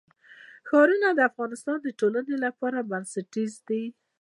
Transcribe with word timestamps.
ښارونه 0.67 1.07
د 1.13 1.19
افغانستان 1.29 1.77
د 1.81 1.87
ټولنې 1.99 2.35
لپاره 2.45 2.87
بنسټیز 2.89 3.53
دي. 3.67 3.83